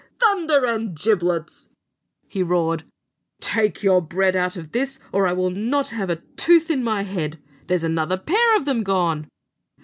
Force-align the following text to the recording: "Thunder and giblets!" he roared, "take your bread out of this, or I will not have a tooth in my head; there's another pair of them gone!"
"Thunder 0.19 0.65
and 0.65 0.99
giblets!" 0.99 1.69
he 2.27 2.41
roared, 2.41 2.85
"take 3.39 3.83
your 3.83 4.01
bread 4.01 4.35
out 4.35 4.57
of 4.57 4.71
this, 4.71 4.97
or 5.13 5.27
I 5.27 5.33
will 5.33 5.51
not 5.51 5.89
have 5.89 6.09
a 6.09 6.23
tooth 6.37 6.71
in 6.71 6.83
my 6.83 7.03
head; 7.03 7.37
there's 7.67 7.83
another 7.83 8.17
pair 8.17 8.57
of 8.57 8.65
them 8.65 8.81
gone!" 8.81 9.27